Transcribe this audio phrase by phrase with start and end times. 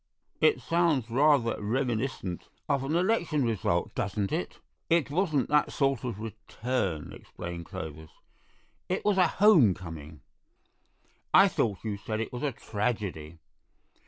[0.39, 4.57] "It sounds rather reminiscent of an election result, doesn't it?"
[4.89, 8.09] "It wasn't that sort of return," explained Clovis;
[8.89, 10.21] "it was a home coming."
[11.35, 13.37] "I thought you said it was a tragedy."